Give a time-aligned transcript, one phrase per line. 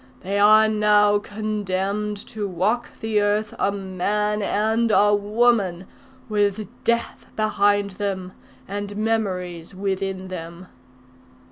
[0.21, 5.85] They are now condemned to walk the earth, a man and a woman,
[6.27, 8.33] with death behind them,
[8.67, 10.69] and memories within them.